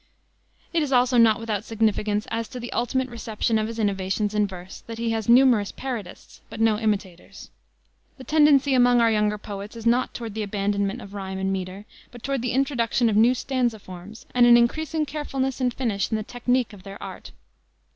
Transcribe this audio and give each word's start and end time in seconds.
It 0.73 0.81
is 0.81 0.91
also 0.91 1.19
not 1.19 1.39
without 1.39 1.63
significance 1.63 2.25
as 2.31 2.47
to 2.47 2.59
the 2.59 2.73
ultimate 2.73 3.07
reception 3.09 3.59
of 3.59 3.67
his 3.67 3.77
innovations 3.77 4.33
in 4.33 4.47
verse 4.47 4.81
that 4.87 4.97
he 4.97 5.11
has 5.11 5.29
numerous 5.29 5.71
parodists, 5.71 6.41
but 6.49 6.59
no 6.59 6.79
imitators. 6.79 7.51
The 8.17 8.23
tendency 8.23 8.73
among 8.73 8.99
our 8.99 9.11
younger 9.11 9.37
poets 9.37 9.75
is 9.75 9.85
not 9.85 10.15
toward 10.15 10.33
the 10.33 10.41
abandonment 10.41 11.03
of 11.03 11.13
rhyme 11.13 11.37
and 11.37 11.53
meter, 11.53 11.85
but 12.09 12.23
toward 12.23 12.41
the 12.41 12.53
introduction 12.53 13.09
of 13.11 13.15
new 13.15 13.35
stanza 13.35 13.77
forms 13.77 14.25
and 14.33 14.47
an 14.47 14.57
increasing 14.57 15.05
carefulness 15.05 15.61
and 15.61 15.71
finish 15.71 16.09
in 16.09 16.17
the 16.17 16.23
technique 16.23 16.73
of 16.73 16.81
their 16.81 16.97
art. 17.03 17.29